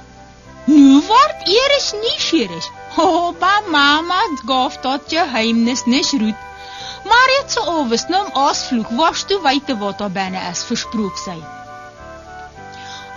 Nu 0.67 1.01
wordt 1.01 1.47
Iris 1.47 1.93
nieuwsgierig. 2.01 2.65
Opa, 2.95 3.61
mama 3.67 4.21
gaf 4.47 4.77
dat 4.77 5.01
geheimnis 5.07 5.85
niet 5.85 6.13
uit. 6.21 6.35
Maar 7.09 7.29
jetzt 7.39 7.53
so 7.53 7.61
overs 7.61 8.07
nam 8.07 8.27
Ausflug, 8.33 8.87
was 8.89 9.25
du 9.27 9.41
weiter 9.41 9.77
wat 9.77 9.99
er 10.01 10.11
bijna 10.11 10.49
es 10.49 10.63
versprochen 10.63 11.23
sei. 11.25 11.43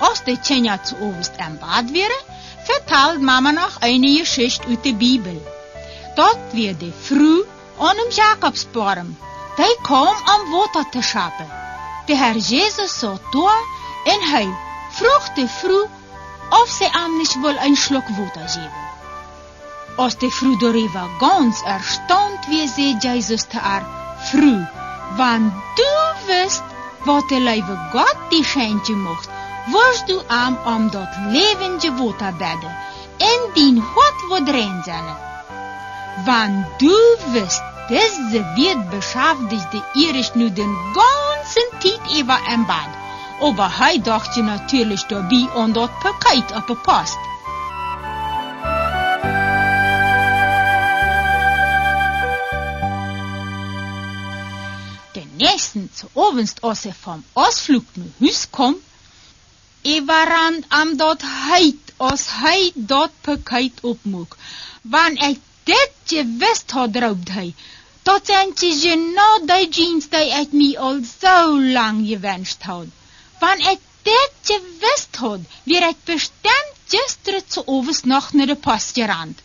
Als 0.01 0.25
de 0.25 0.37
Tjenja 0.41 0.79
zu 0.85 0.97
overs 1.01 1.31
am 1.39 1.59
Bad 1.59 1.93
wäre, 1.93 2.19
vertelt 2.65 3.21
Mama 3.21 3.53
noch 3.53 3.81
eine 3.81 4.19
Geschichte 4.19 4.67
aus 4.69 4.83
der 4.83 4.93
Bibel. 4.93 5.56
Dort 6.17 6.53
wird 6.53 6.81
die 6.81 6.93
Früh 7.07 7.45
an 7.79 7.97
dem 7.97 8.11
Jakobsbaum. 8.11 9.17
Die 9.59 9.77
kam 9.83 10.17
am 10.35 10.43
Wasser 10.53 10.91
te 10.91 11.03
schappen. 11.03 11.51
Der 12.09 12.17
Herr 12.17 12.37
Jesus 12.37 13.01
saß 13.01 13.21
da 13.33 13.53
und 14.13 14.23
hij 14.33 14.49
vroeg 14.97 15.25
de 15.37 15.47
of 16.51 16.71
sie 16.71 16.91
am 17.03 17.19
nicht 17.19 17.37
wohl 17.43 17.59
ein 17.59 17.77
Schluck 17.77 18.09
Wasser 18.19 18.47
geben. 18.55 18.83
Als 19.99 20.17
die 20.19 20.31
Früh 20.31 20.57
darüber 20.61 21.09
ganz 21.21 21.63
erstaunt, 21.63 22.41
wie 22.49 22.67
sie 22.69 22.97
Jesus 23.03 23.49
te 23.49 23.61
ar, 23.63 23.85
Früh, 24.31 24.61
wann 25.17 25.53
du 25.79 25.93
wirst, 26.29 26.65
was 27.05 27.27
der 27.31 27.41
liebe 27.41 27.79
Gott 27.93 28.19
die 28.33 28.45
Scheintje 28.45 28.95
mocht, 28.95 29.29
wirst 29.75 30.09
du 30.09 30.19
am 30.29 30.57
am 30.65 30.91
dat 30.91 31.13
levende 31.29 31.91
bedden, 32.43 32.75
in 33.19 33.41
din 33.55 33.83
hot 33.95 34.19
wat 34.31 34.49
rein 34.49 34.83
zijn. 34.85 35.17
Wann 36.25 36.65
du 36.79 36.97
wirst, 37.33 37.63
diese 37.91 38.45
wird 38.57 38.91
beschäftigt 38.91 39.69
die 39.73 40.07
Irisch 40.07 40.35
nu 40.35 40.51
den 40.51 40.75
ganzen 40.95 41.67
Tag 41.83 42.19
über 42.19 42.39
im 42.53 42.67
Bad. 42.67 42.89
Aber 43.41 43.79
hij 43.79 43.99
dachte 43.99 44.43
natürlich 44.43 45.03
dabei 45.03 45.47
an 45.55 45.75
dat 45.75 45.91
Paket 46.01 46.57
op 46.57 46.67
de 46.67 46.77
post. 46.77 47.19
Den 55.15 55.37
nächsten 55.37 55.91
zu 55.93 56.07
Abend, 56.15 56.65
als 56.65 56.87
er 56.87 56.95
vom 56.95 57.25
Ausflug 57.35 57.85
nach 57.95 58.21
Hus 58.21 58.49
er 59.83 60.07
war 60.09 60.53
am 60.69 60.97
dort 60.97 61.23
heit, 61.23 61.93
als 61.97 62.27
hij 62.41 62.73
dat 62.75 63.11
Paket 63.21 63.73
opmoek. 63.83 64.37
Wann 64.83 65.17
er 65.17 65.37
dit 65.67 65.93
gewist 66.07 66.71
had, 66.71 66.97
raubt 66.97 67.29
hij, 67.29 67.55
dat 68.03 68.27
zijn 68.27 68.51
ze 68.55 68.79
genau 68.81 69.47
die 69.47 69.69
jeans 69.69 70.09
die 70.09 70.31
ik 70.41 70.53
me 70.53 70.79
al 70.79 71.01
zo 71.21 71.63
lang 71.63 72.07
gewünscht 72.09 72.63
had. 72.63 72.87
Wann 73.39 73.59
ik 73.59 73.79
dit 74.03 74.33
gewist 74.43 75.17
had, 75.17 75.41
weer 75.63 75.89
ik 75.89 75.97
bestemd 76.05 76.75
gisteren 76.87 77.43
zu 77.49 77.63
overs 77.65 78.03
nog 78.03 78.33
naar 78.33 78.47
de 78.47 78.55
post 78.55 78.91
gerand. 78.95 79.41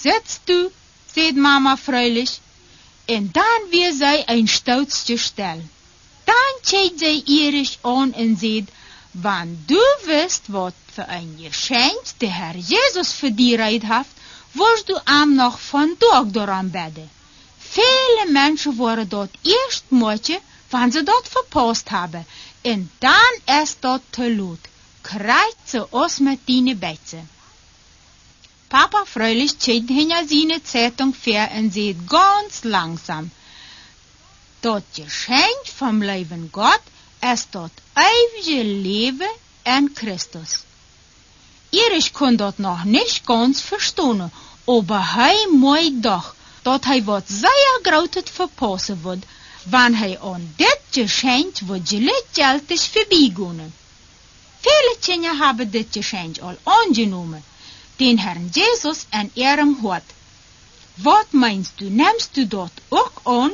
Sitzt 0.00 0.40
du, 0.44 0.70
sagt 1.14 1.34
Mama 1.34 1.76
freulich, 1.76 2.38
en 3.04 3.28
dan 3.32 3.60
weer 3.70 3.92
zij 3.92 4.22
een 4.26 4.48
stoutje 4.48 5.16
stel. 5.16 5.60
Dan 6.24 6.54
kijkt 6.70 6.98
zij 6.98 7.22
irisch 7.24 7.78
aan 7.80 8.12
en 8.12 8.36
zegt, 8.36 8.70
wann 9.10 9.62
du 9.66 9.82
wist 10.04 10.42
wat 10.46 10.74
für 10.94 11.08
ein 11.08 11.38
Geschenk 11.38 12.02
der 12.18 12.30
Herr 12.30 12.56
Jesus 12.56 13.12
für 13.12 13.32
die 13.32 13.56
Reit 13.56 13.84
haft, 13.84 14.19
wirst 14.54 14.88
du 14.88 14.96
am 15.06 15.36
noch 15.36 15.58
von 15.58 15.96
Tag 15.98 16.32
daran 16.32 16.70
beten. 16.70 17.08
Viele 17.58 18.32
Menschen 18.32 18.78
waren 18.78 19.08
dort 19.08 19.30
erstmals, 19.44 20.32
wann 20.70 20.90
sie 20.92 21.04
dort 21.04 21.28
verpasst 21.28 21.90
haben, 21.90 22.26
und 22.64 22.90
dann 23.00 23.62
ist 23.62 23.78
dort 23.82 24.02
te 24.12 24.28
laut. 24.28 24.58
Kreuze 25.02 25.88
aus 25.92 26.20
mit 26.20 26.40
deine 26.48 26.74
Betze. 26.74 27.22
Papa 28.68 29.04
freulich 29.04 29.58
zieht 29.58 29.88
hinter 29.88 30.24
seine 30.26 30.62
Zeitung 30.62 31.12
fair 31.14 31.50
und 31.56 31.72
sieht 31.72 32.08
ganz 32.08 32.64
langsam. 32.64 33.30
Das 34.62 34.82
Geschenk 34.94 35.62
vom 35.64 36.02
lieben 36.02 36.52
Gott 36.52 36.82
ist 37.32 37.48
das 37.52 37.70
ewige 37.96 38.62
Leben 38.62 39.32
in 39.64 39.94
Christus. 39.94 40.64
Erich 41.72 42.12
kon 42.12 42.36
dat 42.36 42.58
noch 42.58 42.84
nicht 42.84 43.26
ganz 43.26 43.60
verstehen, 43.60 44.32
aber 44.66 45.14
hij 45.14 45.46
mooi 45.52 46.00
doch, 46.00 46.34
dat 46.62 46.84
hij 46.84 47.04
wat 47.04 47.28
sehr 47.28 47.78
grautet 47.82 48.30
verpassen 48.30 49.02
wird, 49.02 49.24
wann 49.64 49.94
hij 49.94 50.18
an 50.18 50.52
dit 50.56 50.80
Geschenk 50.90 51.58
wat 51.66 51.80
geleidelijk 51.84 52.80
vorbeigegangen. 52.80 53.72
Viele 54.60 54.96
Kinder 55.00 55.38
haben 55.38 55.70
dit 55.70 55.86
Geschenk 55.90 56.38
al 56.38 56.56
angenommen, 56.62 57.42
den 57.96 58.18
Herrn 58.18 58.50
Jesus 58.52 59.06
in 59.10 59.30
ihrem 59.34 59.80
Hort. 59.82 60.04
Wat 60.96 61.32
meinst 61.32 61.72
du, 61.76 61.84
nimmst 61.88 62.36
du 62.36 62.46
dort 62.46 62.72
auch 62.90 63.24
an? 63.24 63.52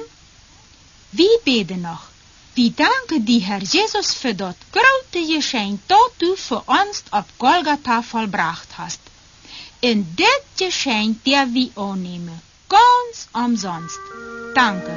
Wie 1.11 1.39
beten 1.45 1.83
noch? 1.83 2.16
Wir 2.57 2.71
danken 2.71 3.27
die 3.27 3.41
Herr 3.41 3.59
Jesus 3.59 4.15
für 4.15 4.35
das 4.35 4.55
große 4.73 5.27
Geschenk, 5.31 5.79
das 5.89 5.99
du 6.19 6.37
für 6.37 6.63
uns 6.63 7.05
auf 7.11 7.27
Golgatha 7.39 8.01
vollbracht 8.01 8.79
hast. 8.79 9.01
In 9.83 10.07
dit 10.17 10.45
Geschenk, 10.59 11.23
der 11.25 11.53
wir 11.53 11.69
annehmen, 11.77 12.41
ganz 12.71 13.29
umsonst. 13.35 13.99
Danke. 14.55 14.91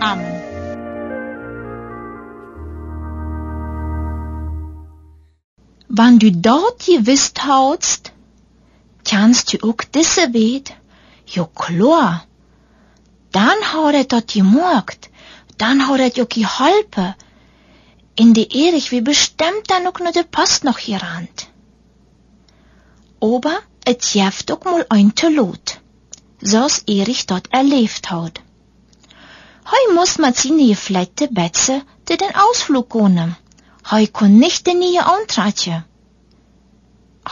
Amen. 0.00 0.40
Wann 5.88 6.20
du 6.20 6.30
dort 6.30 6.86
gewusst 6.86 7.42
hast, 7.44 8.12
kannst 9.04 9.52
du 9.52 9.68
auch 9.68 9.82
diese 9.92 10.32
wet? 10.32 10.72
Ja 11.26 11.48
klar. 11.52 12.26
Dann 13.32 13.60
hat 13.72 13.94
er 13.94 14.04
dort 14.04 14.32
gemerkt, 14.32 15.06
dann 15.06 15.15
hat 15.62 16.00
er 16.00 16.22
auch 16.22 16.28
geholfen. 16.28 17.14
In 18.14 18.34
die 18.34 18.66
Erich 18.66 18.92
wie 18.92 19.00
bestimmt 19.00 19.68
dann 19.68 19.86
auch 19.86 20.00
noch 20.00 20.12
der 20.12 20.22
Post 20.22 20.64
noch 20.64 20.78
gerannt. 20.78 21.48
Aber 23.20 23.58
es 23.84 24.14
jeft 24.14 24.50
auch 24.50 24.64
mal 24.64 24.86
ein 24.88 25.14
te 25.14 25.28
lot, 25.28 25.80
so's 26.40 26.82
Erich 26.86 27.26
dort 27.26 27.52
erlebt 27.52 28.10
hat. 28.10 28.40
Heu 29.70 29.94
muss 29.94 30.18
man 30.18 30.32
seine 30.32 30.66
gefleckte 30.66 31.28
Betze 31.28 31.82
de 32.08 32.16
den 32.16 32.34
Ausflug 32.34 32.90
gehen. 32.90 33.36
Heu 33.90 34.06
kon 34.06 34.38
nicht 34.38 34.66
den 34.66 34.78
nie 34.78 34.98
antratje. 34.98 35.84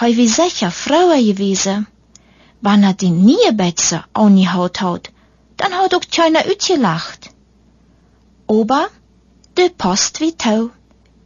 Heu 0.01 0.17
wie 0.17 0.29
sicher 0.29 0.71
Frau 0.71 1.09
gewesen. 1.11 1.87
Wann 2.61 2.83
er 2.83 2.95
die 2.95 3.11
nie 3.11 3.53
Betze 3.53 4.05
angehaut 4.15 4.81
hat, 4.81 5.11
dann 5.57 5.75
hat 5.75 5.95
auch 5.95 6.07
keiner 6.11 6.47
utgelacht. 6.47 7.34
Aber 8.47 8.89
de 9.57 9.71
Post 9.71 10.21
wie 10.21 10.37
Tau. 10.37 10.71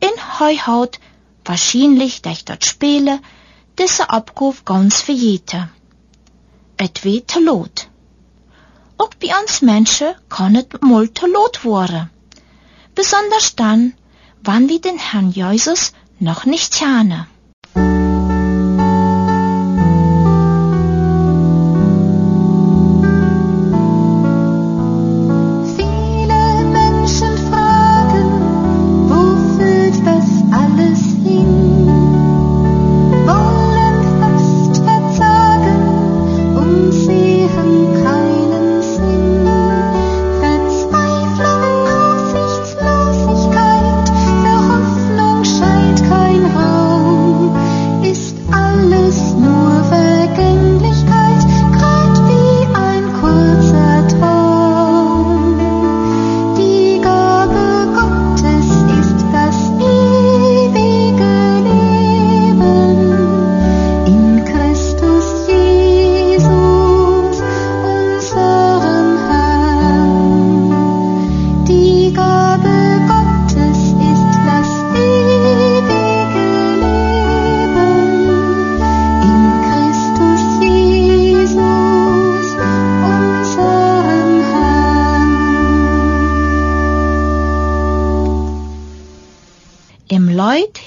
In 0.00 0.38
Heu 0.38 0.56
hat 0.56 1.00
wahrscheinlich 1.44 2.22
durch 2.22 2.44
dat 2.44 2.64
Spiele 2.64 3.20
diese 3.78 4.10
Abkauf 4.10 4.64
ganz 4.64 5.00
verjeten. 5.00 5.70
Et 6.76 7.04
wie 7.04 7.22
te 7.22 7.40
lot. 7.40 7.88
Auch 8.98 9.14
bei 9.14 9.28
uns 9.40 9.62
Menschen 9.62 10.14
kann 10.28 10.54
et 10.54 10.82
mal 10.82 11.08
te 11.08 11.26
lot 11.26 11.64
worden. 11.64 12.10
Besonders 12.94 13.56
dann, 13.56 13.94
wann 14.42 14.68
wir 14.68 14.80
den 14.80 14.98
Herrn 14.98 15.30
Jesus 15.30 15.92
noch 16.18 16.44
nicht 16.44 16.74
kennen. 16.74 17.26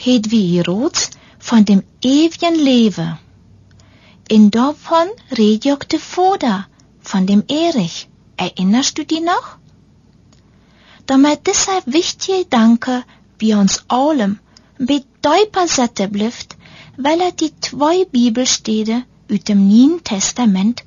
Herods 0.03 1.11
von 1.39 1.63
dem 1.63 1.83
ewigen 2.01 2.55
Leben. 2.55 3.19
In 4.27 4.49
davon 4.49 5.09
de 5.29 5.99
Vater, 5.99 6.67
von 7.01 7.27
dem 7.27 7.43
Erich. 7.47 8.07
Erinnerst 8.37 8.97
du 8.97 9.05
dich 9.05 9.21
noch? 9.21 9.57
Damit 11.05 11.45
deshalb 11.45 11.85
wichtige 11.85 12.45
Danke 12.49 13.03
bei 13.39 13.55
uns 13.55 13.83
allem 13.89 14.39
bei 14.79 15.03
Deuper 15.21 15.67
Sätte 15.67 16.07
blifft, 16.07 16.57
weil 16.97 17.21
er 17.21 17.31
die 17.31 17.53
zwei 17.59 18.05
Bibelstede 18.05 19.03
aus 19.31 19.43
dem 19.47 19.67
Neuen 19.67 20.03
Testament 20.03 20.83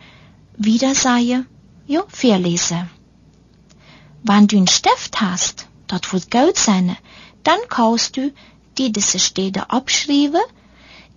wieder 0.57 0.95
sei, 0.95 1.45
jo, 1.87 2.03
verlese. 2.09 2.89
Wenn 4.25 4.47
du 4.49 4.57
ein 4.57 4.67
Stift 4.67 5.21
hast, 5.21 5.69
dat 5.87 6.13
wird 6.13 6.31
gut 6.31 6.57
sein, 6.57 6.97
dann 7.45 7.61
kannst 7.69 8.17
du 8.17 8.33
die 8.79 8.93
diese 8.93 9.19
Stede 9.19 9.71
abschreiben 9.71 10.43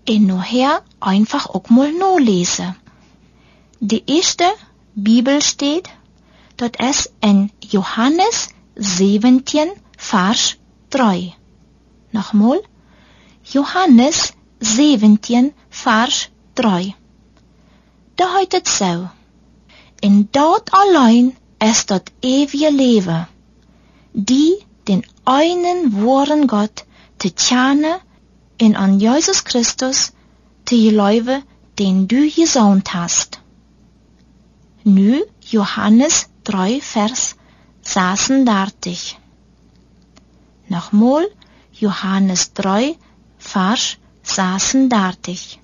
und 0.07 0.27
nachher 0.27 0.83
einfach 0.99 1.47
auch 1.47 1.69
mal 1.69 1.91
nachlesen. 1.91 2.75
Die 3.79 4.03
erste 4.07 4.45
Bibel 4.95 5.41
steht, 5.41 5.89
dat 6.57 6.79
es 6.79 7.11
in 7.21 7.51
Johannes 7.61 8.49
17, 8.75 9.69
Vers 9.97 10.57
3. 10.89 11.33
Nochmal, 12.11 12.59
Johannes 13.43 14.33
17, 14.59 15.53
Vers 15.69 16.29
3. 16.55 16.95
Da 18.15 18.25
heute 18.39 18.61
so. 18.65 19.09
In 20.01 20.29
dort 20.31 20.73
allein 20.73 21.35
ist 21.63 21.91
das 21.91 22.01
ewige 22.21 22.69
Leben, 22.69 23.27
die 24.13 24.55
den 24.87 25.05
einen 25.25 26.03
wahren 26.03 26.47
Gott 26.47 26.86
te 27.17 27.33
tjane 27.33 27.99
en 28.57 28.75
an 28.75 28.97
Jesus 28.99 29.41
Christus 29.41 30.11
te 30.63 30.75
geloven 30.75 31.43
den 31.75 32.05
du 32.07 32.29
gezoond 32.29 32.87
hast. 32.87 33.39
Nu 34.83 35.25
Johannes 35.39 36.27
3 36.43 36.81
Vers 36.81 37.35
36. 37.81 39.17
Nochmal 40.67 41.29
Johannes 41.71 42.51
3 42.53 42.97
Vers 43.37 43.97
36. 44.23 45.59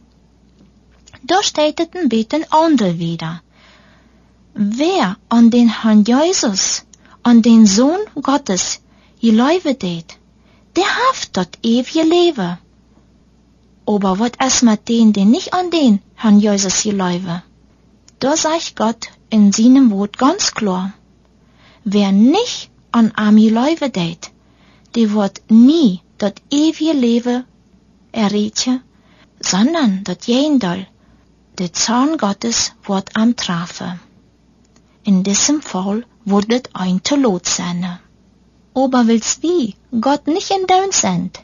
Da 1.22 1.42
steht 1.42 1.80
beetje 2.10 2.46
ander 2.52 3.00
wieder. 3.00 3.42
Wer 4.54 5.18
an 5.30 5.50
den 5.50 5.82
Herrn 5.82 6.04
Jesus, 6.04 6.86
an 7.24 7.42
den 7.42 7.66
Sohn 7.66 8.02
Gottes, 8.22 8.82
geloven 9.20 9.78
der 10.76 10.86
haft 11.08 11.38
dort 11.38 11.60
ewige 11.64 12.04
Leben. 12.04 12.58
Aber 13.86 14.20
wat 14.20 14.38
es 14.40 14.62
mit 14.62 14.88
den, 14.88 15.14
den 15.14 15.32
nicht 15.32 15.54
an 15.54 15.70
den 15.72 16.02
Herrn 16.16 16.40
Jesus 16.40 16.84
geloven? 16.84 17.42
Da 18.20 18.38
sagt 18.38 18.76
Gott 18.76 19.08
in 19.30 19.52
seinem 19.52 19.92
Wort 19.92 20.18
ganz 20.18 20.54
klar, 20.54 20.94
wer 21.84 22.12
nicht 22.12 22.70
an 22.92 23.12
Ami 23.16 23.50
Leuwe 23.50 23.90
deed, 23.90 24.32
der 24.96 25.12
wird 25.12 25.42
nie 25.50 26.02
dat 26.18 26.42
ewige 26.50 26.94
Leben 26.94 27.44
erreichen, 28.12 28.82
sondern 29.40 30.04
dat 30.04 30.26
jendal, 30.28 30.88
der 31.58 31.74
Zorn 31.74 32.18
Gottes 32.18 32.74
wird 32.86 33.16
am 33.16 33.36
trafen. 33.36 34.00
In 35.04 35.24
diesem 35.24 35.62
Fall 35.62 36.06
wird 36.24 36.70
ein 36.74 37.04
Tod 37.04 37.46
sein. 37.46 38.00
Aber 38.74 39.08
willst 39.08 39.44
wie 39.44 39.76
Gott 40.00 40.28
nicht 40.28 40.52
in 40.52 40.66
dein 40.68 40.92
sind? 40.92 41.40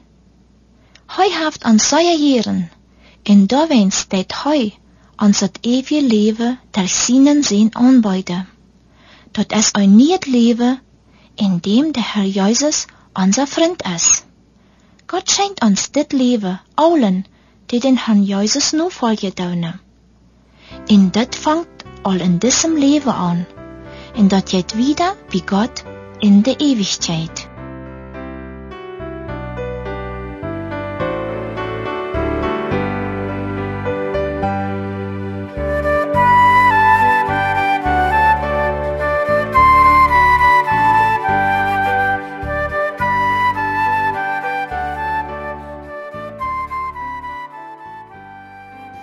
Hei 1.15 1.29
haft 1.43 1.65
an 1.65 1.79
seine 1.79 2.15
Jahren, 2.15 2.69
in 3.23 3.47
da 3.47 3.69
wens 3.69 4.07
det 4.07 4.45
hei 4.45 4.73
ans 5.17 5.41
het 5.41 5.59
ewige 5.63 6.01
Leben 6.01 6.57
durch 6.71 6.93
seinen 6.93 7.43
Sinn 7.43 7.75
anbeide. 7.75 8.45
Dat 9.33 9.51
es 9.51 9.75
ein 9.75 9.95
niet 9.95 10.25
Leben, 10.25 10.79
in 11.35 11.61
dem 11.61 11.93
der 11.93 12.15
Herr 12.15 12.23
Jesus 12.23 12.87
unser 13.13 13.47
Freund 13.47 13.83
ist. 13.95 14.25
Gott 15.07 15.29
schenkt 15.31 15.63
uns 15.63 15.91
dit 15.91 16.13
Leben 16.13 16.59
allen, 16.75 17.25
die 17.69 17.79
den 17.79 17.97
Herrn 18.05 18.23
Jesus 18.23 18.73
nur 18.73 18.91
folgen 18.91 19.35
tun. 19.35 19.79
In 20.87 21.11
dit 21.11 21.35
fangt 21.35 21.85
all 22.03 22.21
in 22.21 22.39
diesem 22.39 22.75
Leben 22.75 23.09
an, 23.09 23.45
in 24.15 24.29
dat 24.29 24.51
jet 24.51 24.77
wieder 24.77 25.15
wie 25.31 25.41
Gott 25.41 25.83
in 26.19 26.43
der 26.43 26.60
Ewigkeit. 26.60 27.47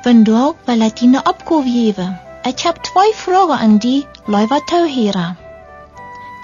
Vandaag 0.03 0.55
wil 0.65 0.81
ik 0.81 0.97
die 0.97 1.19
opgeven. 1.25 2.21
Ik 2.43 2.61
heb 2.61 2.77
twee 2.77 3.13
vragen 3.15 3.59
aan 3.59 3.77
die 3.79 4.07
Leute 4.27 4.63
toeheren. 4.65 5.46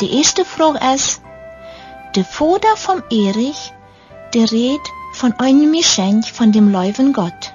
De 0.02 0.08
eerste 0.08 0.44
vraag 0.44 0.94
is, 0.94 1.20
de 2.12 2.24
Vater 2.24 2.76
von 2.76 3.02
Erich, 3.08 3.72
der 4.32 4.50
redt 4.50 4.90
von 5.12 5.32
einem 5.38 5.72
Geschenk 5.72 6.24
von 6.24 6.50
dem 6.50 6.72
leuven 6.72 7.12
Gott. 7.12 7.52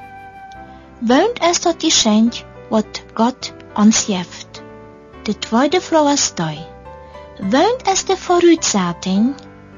Wohnt 1.01 1.41
es 1.41 1.59
dort 1.59 1.81
Geschenk, 1.81 2.45
wat 2.69 3.03
Gott 3.15 3.53
uns 3.75 4.05
gibt? 4.05 4.63
De 5.23 5.37
tweede 5.37 5.81
vraag 5.81 6.13
is 6.13 6.35
die, 6.35 6.59
wohnt 7.51 7.83
es 7.91 8.05
de 8.05 8.15
Voraussetzung 8.15 9.35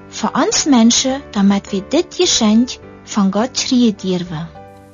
für 0.09 0.29
uns 0.29 0.67
Menschen, 0.67 1.23
damit 1.31 1.71
wir 1.71 1.81
dit 1.81 2.15
Geschenk 2.15 2.69
von 3.03 3.31
Gott 3.31 3.71
dürfen? 3.71 4.47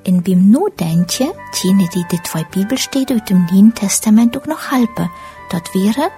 In 0.04 0.24
beim 0.24 0.50
Nodenken 0.50 1.32
dienen 1.62 1.90
die 1.94 2.06
die 2.10 2.24
zwei 2.24 2.46
Bibelsteden 2.46 3.20
aus 3.20 3.28
dem 3.28 3.46
Neuen 3.52 3.74
Testament 3.74 4.38
auch 4.38 4.46
noch 4.46 4.72
halten. 4.72 5.12
Dort 5.50 5.76
wäre 5.76 6.10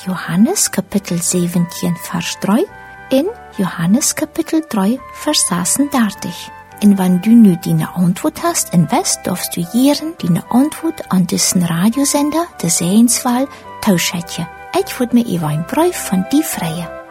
Johannes 0.00 0.70
Kapitel 0.70 1.20
17 1.20 1.96
Vers 1.96 2.38
3 2.40 2.64
in 3.10 3.26
Johannes 3.58 4.14
Kapitel 4.14 4.64
3 4.68 4.98
Vers 5.12 5.46
36. 5.48 6.50
Und 6.82 6.98
wenn 6.98 7.20
du 7.20 7.30
nu 7.30 7.56
deine 7.56 7.94
Antwort 7.94 8.42
hast, 8.42 8.72
in 8.72 8.90
was 8.90 9.22
darfst 9.22 9.54
du 9.54 9.60
jeden 9.74 10.14
deine 10.18 10.50
Antwort 10.50 11.12
an 11.12 11.26
diesen 11.26 11.62
Radiosender, 11.62 12.46
der 12.62 12.70
Sehenswahl, 12.70 13.46
tauschen. 13.82 14.24
Ich 14.80 14.98
würde 14.98 15.14
mir 15.14 15.26
über 15.26 15.48
ein 15.48 15.66
Brief 15.66 15.96
von 15.96 16.24
die 16.32 16.42
freien. 16.42 17.01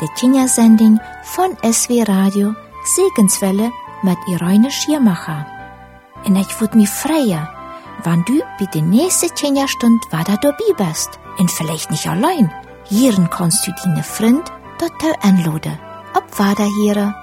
Dit 0.00 0.08
weer 0.08 0.14
de 0.14 0.20
Kindersending 0.20 1.00
von 1.22 1.56
SW 1.72 2.04
Radio 2.04 2.54
Segenswelle 2.84 3.70
mit 4.02 4.16
Irene 4.28 4.70
Schiermacher. 4.70 5.46
Und 6.24 6.36
ich 6.36 6.58
würd 6.58 6.74
mich 6.74 6.88
freuen, 6.88 7.46
wenn 8.04 8.24
du 8.24 8.40
bei 8.58 8.66
der 8.72 8.82
nächsten 8.82 9.34
Kinderstunde 9.34 10.00
weiter 10.10 10.38
dabei 10.40 10.88
bist. 10.88 11.18
Und 11.38 11.50
vielleicht 11.50 11.90
nicht 11.90 12.06
allein. 12.06 12.50
Hier 12.84 13.12
kannst 13.28 13.66
du 13.66 13.72
deine 13.84 14.02
Freund 14.02 14.50
dort 14.78 15.24
anladen. 15.24 15.78
Ob 16.14 16.38
weiter 16.38 16.66
hier. 16.82 17.14